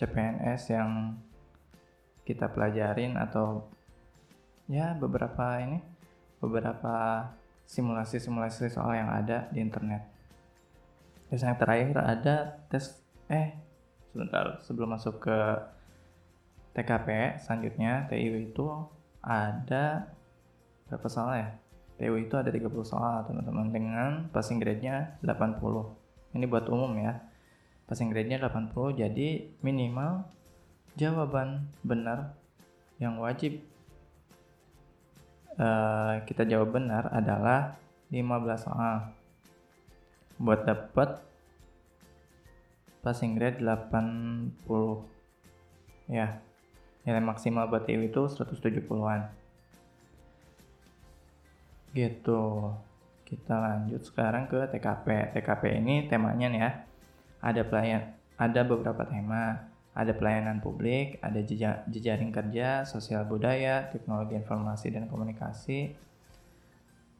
CPNS 0.00 0.72
yang 0.72 1.20
kita 2.24 2.48
pelajarin 2.48 3.20
atau 3.20 3.68
ya 4.64 4.96
beberapa 4.96 5.60
ini 5.60 5.84
beberapa 6.40 7.28
simulasi-simulasi 7.68 8.72
soal 8.72 8.96
yang 8.96 9.12
ada 9.12 9.52
di 9.52 9.60
internet. 9.60 10.08
Terus 11.28 11.44
yang 11.44 11.60
terakhir 11.60 12.00
ada 12.00 12.64
tes 12.72 12.96
eh 13.28 13.60
sebentar 14.08 14.56
sebelum 14.64 14.96
masuk 14.96 15.20
ke 15.20 15.38
TKP 16.72 17.36
selanjutnya 17.44 18.08
TIU 18.08 18.48
itu 18.48 18.88
ada 19.20 20.08
berapa 20.88 21.08
soal 21.12 21.36
ya? 21.36 21.50
TIU 22.00 22.16
itu 22.16 22.32
ada 22.32 22.48
30 22.48 22.72
soal 22.80 23.28
teman-teman 23.28 23.68
dengan 23.68 24.10
passing 24.32 24.56
grade-nya 24.56 25.20
80. 25.20 25.60
Ini 26.32 26.48
buat 26.48 26.64
umum 26.72 26.96
ya. 26.96 27.20
Passing 27.84 28.08
grade-nya 28.08 28.40
80 28.40 28.72
jadi 28.96 29.28
minimal 29.60 30.24
jawaban 30.96 31.68
benar 31.84 32.32
yang 32.96 33.20
wajib 33.20 33.60
uh, 35.60 36.24
kita 36.24 36.48
jawab 36.48 36.72
benar 36.72 37.12
adalah 37.12 37.76
15 38.08 38.64
soal. 38.64 39.12
Buat 40.40 40.64
dapat 40.64 41.20
passing 43.04 43.36
grade 43.36 43.60
80. 43.60 44.56
Ya. 46.08 46.40
Nilai 47.04 47.20
maksimal 47.20 47.68
buat 47.68 47.84
TU 47.84 48.00
itu 48.00 48.24
170-an. 48.24 49.39
Gitu. 51.92 52.42
Kita 53.26 53.54
lanjut 53.58 54.02
sekarang 54.02 54.50
ke 54.50 54.66
TKP. 54.70 55.34
TKP 55.36 55.62
ini 55.78 56.06
temanya 56.10 56.46
nih 56.50 56.60
ya. 56.60 56.70
Ada 57.40 57.62
pelayan 57.66 58.16
ada 58.40 58.64
beberapa 58.64 59.04
tema 59.04 59.70
ada 59.90 60.14
pelayanan 60.14 60.62
publik, 60.62 61.18
ada 61.18 61.42
jejaring 61.90 62.30
kerja, 62.30 62.86
sosial 62.86 63.26
budaya, 63.26 63.90
teknologi 63.90 64.38
informasi 64.38 64.94
dan 64.94 65.10
komunikasi, 65.10 65.98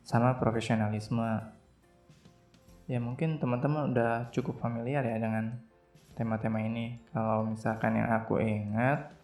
sama 0.07 0.39
profesionalisme. 0.39 1.51
Ya 2.87 2.99
mungkin 3.03 3.43
teman-teman 3.43 3.91
udah 3.91 4.31
cukup 4.31 4.63
familiar 4.63 5.03
ya 5.03 5.19
dengan 5.19 5.59
tema-tema 6.15 6.63
ini. 6.63 6.99
Kalau 7.11 7.47
misalkan 7.47 7.99
yang 7.99 8.11
aku 8.11 8.39
ingat 8.39 9.15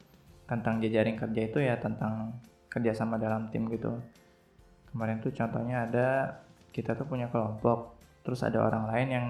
tentang 0.46 0.78
jejaring 0.78 1.18
kerja 1.18 1.40
itu 1.42 1.58
ya 1.58 1.74
tentang 1.78 2.38
kerjasama 2.70 3.18
dalam 3.18 3.50
tim 3.50 3.66
gitu. 3.70 3.98
Kemarin 4.96 5.20
tuh 5.20 5.28
contohnya 5.36 5.84
ada 5.84 6.40
kita 6.72 6.96
tuh 6.96 7.04
punya 7.04 7.28
kelompok, 7.28 8.00
terus 8.24 8.40
ada 8.40 8.64
orang 8.64 8.88
lain 8.88 9.08
yang 9.12 9.26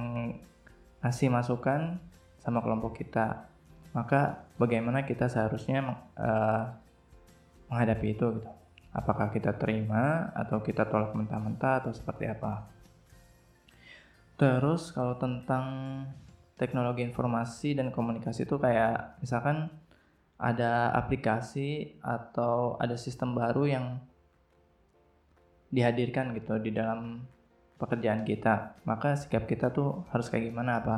ngasih 1.03 1.27
masukan 1.27 1.99
sama 2.39 2.63
kelompok 2.63 3.03
kita. 3.03 3.51
Maka 3.91 4.47
bagaimana 4.63 5.03
kita 5.03 5.27
seharusnya 5.27 5.83
uh, 6.15 6.71
menghadapi 7.67 8.15
itu 8.15 8.39
gitu? 8.39 8.47
Apakah 8.95 9.35
kita 9.35 9.59
terima 9.59 10.31
atau 10.39 10.63
kita 10.63 10.87
tolak 10.87 11.19
mentah-mentah 11.19 11.83
atau 11.83 11.91
seperti 11.91 12.31
apa? 12.31 12.71
Terus 14.39 14.95
kalau 14.95 15.19
tentang 15.19 15.67
teknologi 16.55 17.03
informasi 17.03 17.75
dan 17.75 17.91
komunikasi 17.91 18.47
itu 18.47 18.55
kayak 18.55 19.19
misalkan 19.19 19.67
ada 20.39 20.95
aplikasi 20.95 21.99
atau 21.99 22.79
ada 22.79 22.95
sistem 22.95 23.35
baru 23.35 23.67
yang 23.67 23.87
dihadirkan 25.71 26.35
gitu 26.37 26.59
di 26.63 26.71
dalam 26.75 27.27
pekerjaan 27.77 28.25
kita. 28.25 28.81
Maka 28.89 29.17
sikap 29.17 29.45
kita 29.45 29.71
tuh 29.73 30.05
harus 30.11 30.29
kayak 30.29 30.53
gimana? 30.53 30.81
Apa 30.83 30.97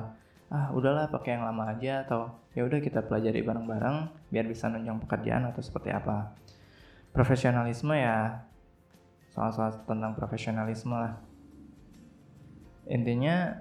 ah 0.49 0.73
udahlah 0.73 1.13
pakai 1.13 1.37
yang 1.37 1.45
lama 1.45 1.77
aja 1.77 2.09
atau 2.09 2.33
ya 2.57 2.65
udah 2.65 2.81
kita 2.81 3.05
pelajari 3.05 3.45
bareng-bareng 3.45 4.09
biar 4.33 4.49
bisa 4.49 4.73
nunjang 4.73 4.97
pekerjaan 5.05 5.45
atau 5.53 5.61
seperti 5.61 5.93
apa. 5.93 6.33
Profesionalisme 7.13 7.93
ya 7.93 8.49
soal-soal 9.29 9.85
tentang 9.85 10.17
profesionalisme 10.17 10.97
lah. 10.97 11.21
Intinya 12.89 13.61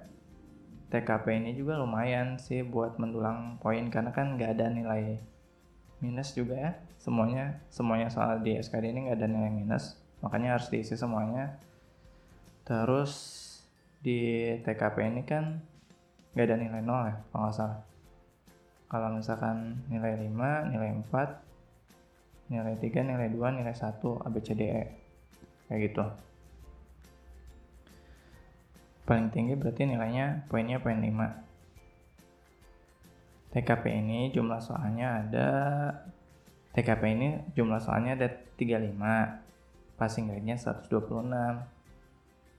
TKP 0.87 1.43
ini 1.43 1.51
juga 1.59 1.75
lumayan 1.75 2.39
sih 2.39 2.63
buat 2.63 2.95
mendulang 2.95 3.59
poin 3.59 3.91
karena 3.91 4.15
kan 4.15 4.39
nggak 4.39 4.55
ada 4.55 4.71
nilai 4.71 5.19
minus 5.99 6.31
juga 6.31 6.55
ya. 6.55 6.71
Semuanya 6.95 7.59
semuanya 7.67 8.07
soal 8.07 8.39
di 8.39 8.55
SKD 8.55 8.95
ini 8.95 9.11
nggak 9.11 9.19
ada 9.19 9.27
nilai 9.27 9.51
minus 9.51 10.06
makanya 10.21 10.57
harus 10.57 10.69
diisi 10.69 10.97
semuanya. 10.97 11.57
Terus 12.67 13.11
di 14.01 14.53
TKP 14.61 14.95
ini 15.07 15.21
kan 15.23 15.61
nggak 16.33 16.45
ada 16.45 16.55
nilai 16.59 16.81
nol 16.83 17.03
ya 17.09 17.15
kalau 17.31 17.41
nggak 17.47 17.55
salah. 17.55 17.79
Kalau 18.87 19.09
misalkan 19.11 19.83
nilai 19.91 20.15
5, 20.15 20.71
nilai 20.71 20.89
4 21.11 21.43
nilai 22.47 22.75
3, 22.79 23.03
nilai 23.03 23.27
2, 23.27 23.57
nilai 23.59 23.75
1 23.75 23.99
ABCDE 23.99 24.83
kayak 25.67 25.79
gitu. 25.91 26.05
Paling 29.03 29.27
tinggi 29.31 29.59
berarti 29.59 29.83
nilainya 29.87 30.47
poinnya 30.47 30.79
poin 30.79 30.99
5 30.99 31.47
TKP 33.51 33.83
ini 34.03 34.29
jumlah 34.35 34.59
soalnya 34.59 35.23
ada 35.23 35.49
TKP 36.75 37.03
ini 37.15 37.27
jumlah 37.57 37.79
soalnya 37.79 38.13
ada 38.19 38.27
35 38.59 39.46
passing 39.97 40.29
rate-nya 40.29 40.55
126 40.61 40.93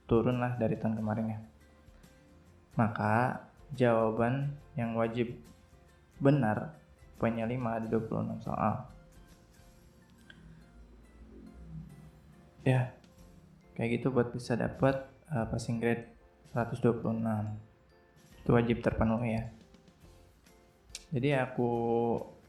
turun 0.05 0.37
lah 0.43 0.59
dari 0.59 0.75
tahun 0.75 0.99
kemarin 0.99 1.33
ya. 1.33 1.39
Maka 2.75 3.47
jawaban 3.73 4.59
yang 4.75 4.93
wajib 4.99 5.39
benar 6.19 6.75
poinnya 7.15 7.47
5 7.47 7.55
ada 7.55 7.87
26 7.87 8.43
soal. 8.43 8.75
Ya 12.67 12.91
kayak 13.79 14.03
gitu 14.03 14.11
buat 14.11 14.35
bisa 14.35 14.59
dapat 14.59 15.07
uh, 15.31 15.47
passing 15.47 15.79
grade 15.79 16.11
126 16.51 16.99
itu 18.43 18.49
wajib 18.51 18.77
terpenuhi 18.83 19.39
ya. 19.39 19.43
Jadi 21.15 21.29
aku 21.39 21.71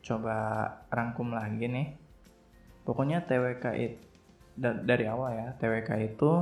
coba 0.03 0.37
rangkum 0.91 1.31
lagi 1.33 1.71
nih. 1.71 1.89
Pokoknya 2.83 3.23
TWK 3.25 3.65
itu 3.79 4.10
dari 4.61 5.05
awal 5.09 5.33
ya 5.33 5.49
TWK 5.57 5.91
itu 6.05 6.33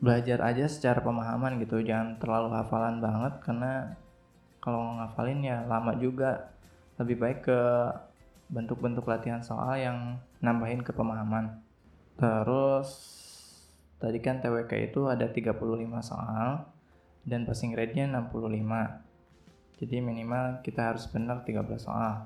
belajar 0.00 0.42
aja 0.42 0.66
secara 0.66 1.04
pemahaman 1.04 1.60
gitu 1.62 1.78
jangan 1.84 2.18
terlalu 2.18 2.56
hafalan 2.56 2.98
banget 2.98 3.34
karena 3.44 3.94
kalau 4.58 4.98
ngafalin 4.98 5.44
ya 5.44 5.62
lama 5.68 5.94
juga 5.94 6.50
lebih 6.98 7.16
baik 7.20 7.38
ke 7.46 7.60
bentuk-bentuk 8.50 9.06
latihan 9.06 9.44
soal 9.44 9.78
yang 9.78 10.18
nambahin 10.42 10.82
ke 10.82 10.90
pemahaman 10.90 11.62
terus 12.18 13.20
Tadi 14.00 14.16
kan 14.24 14.40
TWK 14.40 14.72
itu 14.90 15.12
ada 15.12 15.28
35 15.28 15.60
soal 16.00 16.64
dan 17.28 17.44
passing 17.44 17.76
rate-nya 17.76 18.08
65. 18.08 19.76
Jadi 19.76 19.96
minimal 20.00 20.64
kita 20.64 20.88
harus 20.88 21.04
benar 21.12 21.44
13 21.44 21.76
soal. 21.76 22.24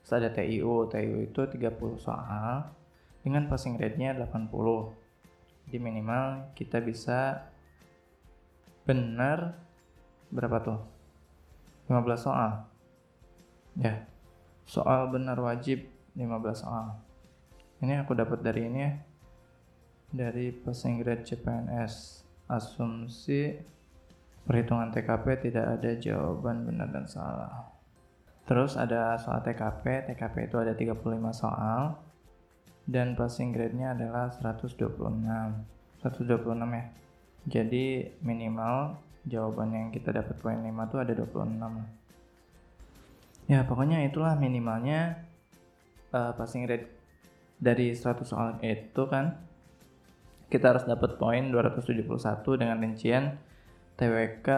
Terus 0.00 0.12
ada 0.16 0.32
TIU, 0.32 0.88
TIU 0.88 1.28
itu 1.28 1.44
30 1.44 2.00
soal 2.00 2.72
dengan 3.20 3.48
passing 3.48 3.76
rate-nya 3.76 4.16
80. 4.16 4.50
Jadi 5.68 5.76
minimal 5.78 6.52
kita 6.56 6.80
bisa 6.80 7.48
benar 8.84 9.60
berapa 10.32 10.56
tuh? 10.62 10.80
15 11.90 12.26
soal. 12.26 12.64
Ya. 13.78 14.06
Soal 14.66 15.10
benar 15.10 15.38
wajib 15.42 15.84
15 16.14 16.62
soal. 16.62 16.98
Ini 17.80 18.04
aku 18.04 18.12
dapat 18.12 18.44
dari 18.44 18.68
ini 18.68 18.80
ya 18.80 18.92
dari 20.10 20.50
passing 20.50 20.98
grade 20.98 21.22
CPNS 21.22 22.26
asumsi 22.50 23.54
perhitungan 24.42 24.90
TKP 24.90 25.50
tidak 25.50 25.78
ada 25.78 25.90
jawaban 25.94 26.66
benar 26.66 26.90
dan 26.90 27.06
salah 27.06 27.70
terus 28.42 28.74
ada 28.74 29.14
soal 29.22 29.38
TKP 29.46 30.10
TKP 30.10 30.50
itu 30.50 30.56
ada 30.58 30.74
35 30.74 30.98
soal 31.30 31.94
dan 32.90 33.14
passing 33.14 33.54
grade-nya 33.54 33.94
adalah 33.94 34.34
126 34.34 34.74
126 36.02 36.26
ya. 36.74 36.84
Jadi 37.46 38.10
minimal 38.26 38.98
jawaban 39.24 39.70
yang 39.70 39.88
kita 39.94 40.10
dapat 40.10 40.34
poin 40.42 40.58
5 40.58 40.66
itu 40.66 40.96
ada 40.98 41.12
26 41.14 42.00
ya 43.50 43.66
pokoknya 43.66 44.06
itulah 44.06 44.38
minimalnya 44.38 45.26
uh, 46.14 46.32
passing 46.38 46.70
rate 46.70 46.86
dari 47.60 47.92
100 47.92 48.24
soal 48.24 48.56
itu 48.64 49.02
kan. 49.06 49.36
Kita 50.50 50.74
harus 50.74 50.82
dapat 50.82 51.14
poin 51.14 51.46
271 51.46 52.02
dengan 52.58 52.82
rincian 52.82 53.38
TWK 53.94 54.48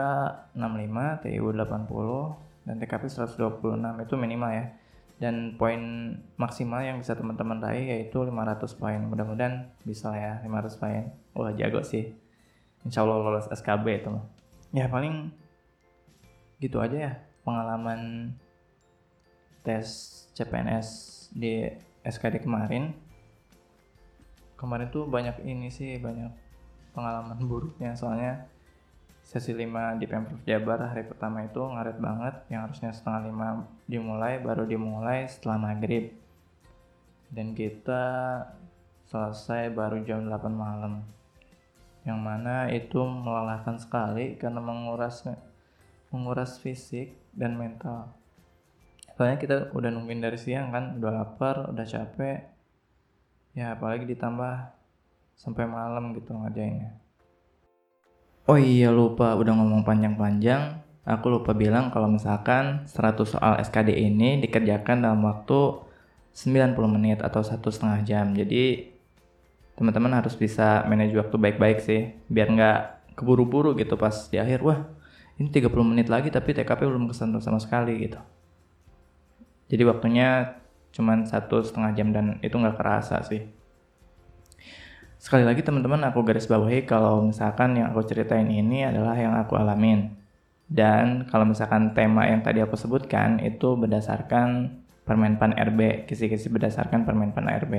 65, 0.56 1.20
TIU 1.28 1.52
80, 1.52 2.64
dan 2.64 2.74
TKP 2.80 3.02
126 3.12 4.06
itu 4.06 4.14
minimal 4.16 4.50
ya. 4.56 4.64
Dan 5.22 5.54
poin 5.54 5.78
maksimal 6.34 6.82
yang 6.82 6.98
bisa 6.98 7.14
teman-teman 7.14 7.62
raih 7.62 7.86
yaitu 7.86 8.18
500 8.18 8.74
poin. 8.74 8.98
Mudah-mudahan 8.98 9.70
bisa 9.86 10.10
ya 10.18 10.42
500 10.42 10.82
poin. 10.82 11.14
Wah 11.38 11.54
jago 11.54 11.86
sih. 11.86 12.10
Insya 12.82 13.06
Allah 13.06 13.22
lolos 13.22 13.46
SKB 13.54 14.02
itu. 14.02 14.10
Ya 14.74 14.90
paling 14.90 15.30
gitu 16.58 16.82
aja 16.82 16.96
ya 17.10 17.12
pengalaman 17.42 18.34
tes 19.66 19.86
CPNS 20.34 20.86
di 21.34 21.66
SKD 22.06 22.42
kemarin 22.42 22.94
kemarin 24.54 24.90
tuh 24.94 25.10
banyak 25.10 25.42
ini 25.42 25.74
sih 25.74 25.98
banyak 25.98 26.30
pengalaman 26.94 27.38
buruknya 27.42 27.98
soalnya 27.98 28.46
sesi 29.32 29.56
5 29.56 29.96
di 29.96 30.04
Pemprov 30.04 30.44
Jabar 30.44 30.92
hari 30.92 31.08
pertama 31.08 31.40
itu 31.40 31.64
ngaret 31.64 31.96
banget 31.96 32.34
yang 32.52 32.68
harusnya 32.68 32.92
setengah 32.92 33.32
lima 33.32 33.48
dimulai 33.88 34.36
baru 34.36 34.68
dimulai 34.68 35.24
setelah 35.24 35.72
maghrib. 35.72 36.12
Dan 37.32 37.56
kita 37.56 38.04
selesai 39.08 39.72
baru 39.72 40.04
jam 40.04 40.28
8 40.28 40.52
malam. 40.52 41.00
Yang 42.04 42.20
mana 42.20 42.68
itu 42.68 43.00
melelahkan 43.00 43.80
sekali 43.80 44.36
karena 44.36 44.60
menguras 44.60 45.24
menguras 46.12 46.60
fisik 46.60 47.16
dan 47.32 47.56
mental. 47.56 48.12
Soalnya 49.16 49.40
kita 49.40 49.56
udah 49.72 49.88
nungguin 49.88 50.20
dari 50.20 50.36
siang 50.36 50.68
kan 50.68 51.00
udah 51.00 51.08
lapar 51.08 51.72
udah 51.72 51.88
capek 51.88 52.52
ya 53.56 53.76
apalagi 53.76 54.08
ditambah 54.08 54.72
sampai 55.36 55.64
malam 55.68 56.16
gitu 56.16 56.32
ngerjainnya 56.32 57.01
oh 58.46 58.58
iya 58.58 58.90
lupa. 58.90 59.34
Udah 59.38 59.52
ngomong 59.54 59.82
panjang-panjang. 59.86 60.82
Aku 61.02 61.34
lupa 61.34 61.50
bilang 61.50 61.90
kalau 61.90 62.06
misalkan 62.06 62.86
100 62.86 63.26
soal 63.26 63.58
SKD 63.58 63.98
ini 63.98 64.38
dikerjakan 64.38 65.02
dalam 65.02 65.26
waktu 65.26 65.82
90 66.30 66.78
menit 66.86 67.18
atau 67.20 67.42
satu 67.42 67.74
setengah 67.74 68.06
jam. 68.06 68.26
Jadi 68.32 68.94
teman-teman 69.74 70.14
harus 70.14 70.38
bisa 70.38 70.86
manage 70.86 71.18
waktu 71.18 71.36
baik-baik 71.38 71.82
sih. 71.82 72.14
Biar 72.30 72.48
nggak 72.54 72.78
keburu-buru 73.18 73.74
gitu 73.74 73.98
pas 73.98 74.30
di 74.30 74.38
akhir. 74.38 74.62
Wah 74.62 74.86
ini 75.42 75.50
30 75.50 75.72
menit 75.82 76.06
lagi 76.06 76.30
tapi 76.30 76.54
TKP 76.54 76.86
belum 76.86 77.10
kesentuh 77.10 77.42
sama 77.42 77.58
sekali 77.58 77.98
gitu. 77.98 78.22
Jadi 79.72 79.82
waktunya 79.88 80.60
cuman 80.92 81.24
satu 81.24 81.64
setengah 81.64 81.90
jam 81.96 82.12
dan 82.12 82.36
itu 82.44 82.52
nggak 82.52 82.76
kerasa 82.76 83.24
sih 83.24 83.61
sekali 85.22 85.46
lagi 85.46 85.62
teman-teman 85.62 86.02
aku 86.10 86.26
garis 86.26 86.50
bawahi 86.50 86.82
kalau 86.82 87.22
misalkan 87.22 87.78
yang 87.78 87.94
aku 87.94 88.02
ceritain 88.02 88.50
ini 88.50 88.82
adalah 88.82 89.14
yang 89.14 89.38
aku 89.38 89.54
alamin. 89.54 90.18
Dan 90.66 91.30
kalau 91.30 91.46
misalkan 91.46 91.94
tema 91.94 92.26
yang 92.26 92.42
tadi 92.42 92.58
aku 92.58 92.74
sebutkan 92.74 93.38
itu 93.38 93.78
berdasarkan 93.78 94.82
Permenpan 95.02 95.54
RB 95.58 96.06
kisi-kisi 96.06 96.46
berdasarkan 96.46 97.02
Permenpan 97.02 97.50
RB 97.50 97.74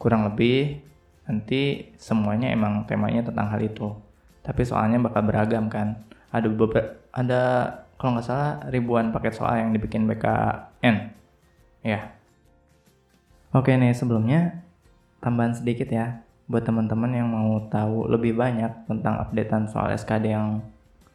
kurang 0.00 0.24
lebih 0.28 0.80
nanti 1.28 1.92
semuanya 2.00 2.48
emang 2.48 2.88
temanya 2.88 3.28
tentang 3.28 3.52
hal 3.52 3.60
itu. 3.60 3.92
Tapi 4.40 4.64
soalnya 4.64 4.96
bakal 4.96 5.28
beragam 5.28 5.68
kan? 5.68 6.00
Ada 6.32 6.48
beberapa 6.48 6.96
ada 7.12 7.42
kalau 8.00 8.16
nggak 8.16 8.24
salah 8.24 8.64
ribuan 8.72 9.12
paket 9.12 9.36
soal 9.36 9.60
yang 9.60 9.76
dibikin 9.76 10.08
BKN 10.08 10.96
ya. 11.84 12.16
Oke 13.52 13.76
nih 13.76 13.92
sebelumnya 13.92 14.69
tambahan 15.20 15.54
sedikit 15.54 15.88
ya 15.92 16.24
buat 16.50 16.66
teman-teman 16.66 17.14
yang 17.14 17.28
mau 17.30 17.62
tahu 17.70 18.10
lebih 18.10 18.34
banyak 18.34 18.90
tentang 18.90 19.22
updatean 19.22 19.70
soal 19.70 19.94
SKD 19.94 20.34
yang 20.34 20.64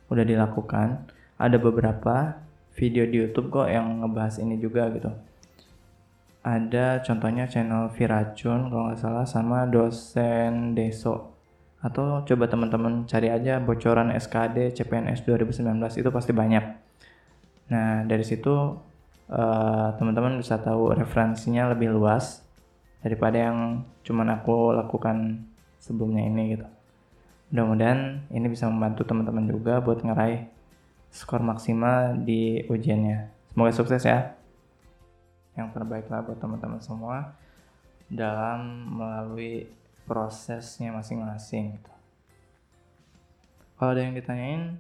udah 0.08 0.24
dilakukan 0.24 1.04
ada 1.36 1.58
beberapa 1.60 2.40
video 2.80 3.04
di 3.04 3.20
YouTube 3.26 3.52
kok 3.52 3.68
yang 3.68 4.00
ngebahas 4.00 4.40
ini 4.40 4.56
juga 4.56 4.88
gitu. 4.96 5.12
Ada 6.46 7.02
contohnya 7.02 7.50
channel 7.50 7.90
Viracun 7.92 8.70
kalau 8.70 8.84
nggak 8.88 9.02
salah 9.02 9.26
sama 9.26 9.66
dosen 9.66 10.78
Deso. 10.78 11.34
Atau 11.82 12.22
coba 12.24 12.46
teman-teman 12.48 13.10
cari 13.10 13.34
aja 13.34 13.58
bocoran 13.60 14.14
SKD 14.14 14.72
CPNS 14.78 15.26
2019 15.26 15.66
itu 16.00 16.10
pasti 16.14 16.32
banyak. 16.32 16.64
Nah 17.74 18.06
dari 18.06 18.22
situ 18.22 18.78
uh, 19.28 19.90
teman-teman 19.98 20.38
bisa 20.38 20.62
tahu 20.62 20.94
referensinya 20.94 21.74
lebih 21.74 21.92
luas 21.92 22.45
daripada 23.06 23.38
yang 23.38 23.86
cuman 24.02 24.34
aku 24.42 24.74
lakukan 24.74 25.46
sebelumnya 25.78 26.26
ini 26.26 26.58
gitu 26.58 26.66
mudah-mudahan 27.54 28.26
ini 28.34 28.50
bisa 28.50 28.66
membantu 28.66 29.06
teman-teman 29.06 29.46
juga 29.46 29.78
buat 29.78 30.02
ngeraih 30.02 30.50
skor 31.14 31.46
maksimal 31.46 32.18
di 32.18 32.66
ujiannya 32.66 33.30
semoga 33.54 33.72
sukses 33.78 34.02
ya 34.02 34.34
yang 35.54 35.70
terbaik 35.70 36.10
lah 36.10 36.26
buat 36.26 36.42
teman-teman 36.42 36.82
semua 36.82 37.38
dalam 38.12 38.92
melalui 39.00 39.66
prosesnya 40.06 40.94
masing-masing 40.94 41.80
gitu. 41.80 41.92
Kalau 43.76 43.92
ada 43.92 44.02
yang 44.06 44.16
ditanyain, 44.16 44.78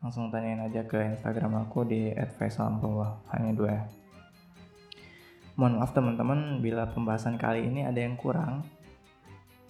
langsung 0.00 0.32
tanyain 0.32 0.58
aja 0.64 0.82
ke 0.82 0.96
Instagram 0.96 1.68
aku 1.68 1.86
di 1.86 2.10
@faisalamrullah 2.16 3.20
hanya 3.36 3.52
dua 3.52 3.70
ya. 3.70 3.84
Mohon 5.56 5.80
maaf 5.80 5.96
teman-teman 5.96 6.40
bila 6.60 6.84
pembahasan 6.92 7.40
kali 7.40 7.64
ini 7.64 7.88
ada 7.88 7.96
yang 7.96 8.20
kurang. 8.20 8.60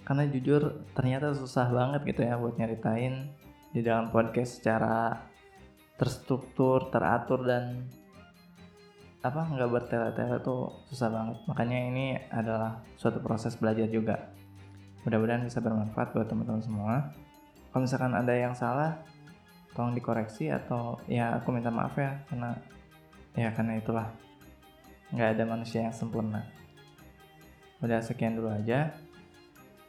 Karena 0.03 0.27
jujur 0.27 0.83
ternyata 0.99 1.31
susah 1.31 1.71
banget 1.71 2.03
gitu 2.11 2.27
ya 2.27 2.35
buat 2.35 2.59
nyeritain 2.59 3.31
di 3.71 3.87
dalam 3.87 4.11
podcast 4.11 4.59
secara 4.59 5.15
terstruktur, 5.95 6.91
teratur 6.91 7.47
dan 7.47 7.87
apa 9.23 9.47
nggak 9.47 9.71
bertele-tele 9.71 10.43
tuh 10.43 10.75
susah 10.91 11.07
banget. 11.07 11.39
Makanya 11.47 11.79
ini 11.79 12.07
adalah 12.35 12.83
suatu 12.99 13.23
proses 13.23 13.55
belajar 13.55 13.87
juga. 13.87 14.35
Mudah-mudahan 15.07 15.47
bisa 15.47 15.63
bermanfaat 15.63 16.11
buat 16.19 16.27
teman-teman 16.27 16.63
semua. 16.67 17.15
Kalau 17.71 17.87
misalkan 17.87 18.11
ada 18.11 18.35
yang 18.35 18.59
salah 18.59 18.99
tolong 19.71 19.95
dikoreksi 19.95 20.51
atau 20.51 20.99
ya 21.07 21.39
aku 21.39 21.55
minta 21.55 21.71
maaf 21.71 21.95
ya 21.95 22.19
karena 22.27 22.59
ya 23.39 23.53
karena 23.55 23.79
itulah 23.79 24.09
nggak 25.15 25.39
ada 25.39 25.45
manusia 25.47 25.87
yang 25.87 25.95
sempurna 25.95 26.47
udah 27.85 28.01
sekian 28.01 28.39
dulu 28.39 28.51
aja 28.51 28.95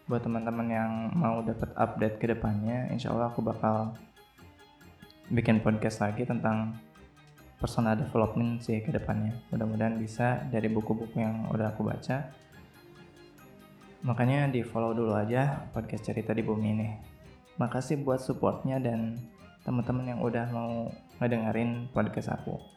buat 0.07 0.23
teman-teman 0.23 0.67
yang 0.67 0.91
mau 1.15 1.39
dapat 1.43 1.71
update 1.75 2.19
ke 2.19 2.25
depannya 2.31 2.91
insya 2.91 3.11
Allah 3.11 3.31
aku 3.31 3.43
bakal 3.43 3.95
bikin 5.27 5.59
podcast 5.59 5.99
lagi 5.99 6.23
tentang 6.23 6.79
personal 7.57 7.97
development 7.97 8.61
sih 8.61 8.79
ke 8.85 8.93
depannya. 8.93 9.33
Mudah-mudahan 9.49 9.97
bisa 9.97 10.45
dari 10.47 10.69
buku-buku 10.69 11.17
yang 11.17 11.49
udah 11.49 11.73
aku 11.73 11.83
baca. 11.83 12.31
Makanya 14.05 14.47
di 14.47 14.61
follow 14.61 14.93
dulu 14.93 15.17
aja 15.17 15.67
podcast 15.73 16.05
cerita 16.05 16.31
di 16.31 16.45
bumi 16.45 16.67
ini. 16.71 16.89
Makasih 17.57 17.99
buat 18.05 18.21
supportnya 18.21 18.77
dan 18.77 19.17
teman-teman 19.65 20.15
yang 20.15 20.19
udah 20.21 20.45
mau 20.53 20.87
ngedengerin 21.17 21.89
podcast 21.91 22.31
aku. 22.31 22.76